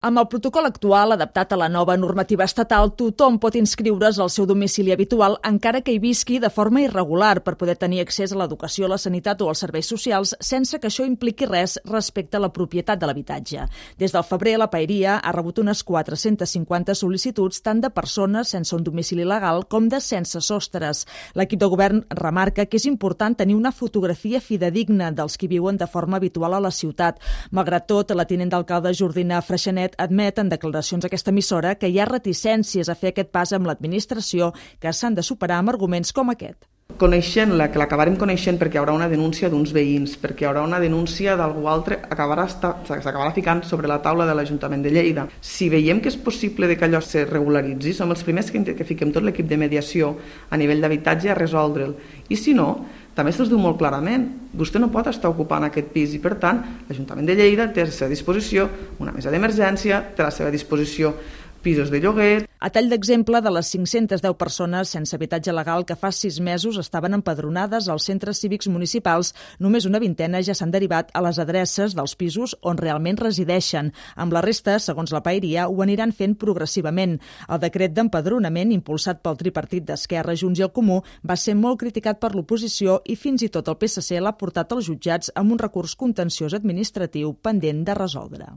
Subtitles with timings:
[0.00, 4.44] Amb el protocol actual, adaptat a la nova normativa estatal, tothom pot inscriure's al seu
[4.46, 8.86] domicili habitual encara que hi visqui de forma irregular per poder tenir accés a l'educació,
[8.86, 13.00] la sanitat o als serveis socials sense que això impliqui res respecte a la propietat
[13.00, 13.64] de l'habitatge.
[13.98, 18.86] Des del febrer, la Paeria ha rebut unes 450 sol·licituds tant de persones sense un
[18.86, 21.08] domicili legal com de sense sostres.
[21.34, 25.90] L'equip de govern remarca que és important tenir una fotografia fidedigna dels qui viuen de
[25.90, 27.18] forma habitual a la ciutat.
[27.50, 31.88] Malgrat tot, la tinent d'alcalde Jordina Freixenet Internet admet en declaracions a aquesta emissora que
[31.88, 36.12] hi ha reticències a fer aquest pas amb l'administració que s'han de superar amb arguments
[36.12, 36.66] com aquest
[36.98, 40.80] coneixent-la, que l'acabarem coneixent perquè hi haurà una denúncia d'uns veïns, perquè hi haurà una
[40.82, 45.28] denúncia d'algú altre, acabarà s'acabarà ficant sobre la taula de l'Ajuntament de Lleida.
[45.40, 48.88] Si veiem que és possible de que allò se regularitzi, som els primers que, que
[48.88, 50.16] fiquem tot l'equip de mediació
[50.50, 51.94] a nivell d'habitatge a resoldre'l.
[52.28, 52.70] I si no,
[53.18, 56.60] també se'ls diu molt clarament, vostè no pot estar ocupant aquest pis i per tant
[56.86, 58.68] l'Ajuntament de Lleida té a la seva disposició
[59.02, 61.16] una mesa d'emergència, té a la seva disposició
[61.58, 62.46] pisos de lloguer.
[62.58, 67.14] A tall d'exemple, de les 510 persones sense habitatge legal que fa sis mesos estaven
[67.14, 72.16] empadronades als centres cívics municipals, només una vintena ja s'han derivat a les adreces dels
[72.18, 73.92] pisos on realment resideixen.
[74.16, 77.18] Amb la resta, segons la Paeria, ho aniran fent progressivament.
[77.48, 82.18] El decret d'empadronament, impulsat pel tripartit d'Esquerra, Junts i el Comú, va ser molt criticat
[82.18, 85.94] per l'oposició i fins i tot el PSC l'ha portat als jutjats amb un recurs
[85.94, 88.50] contenciós administratiu pendent de resoldre.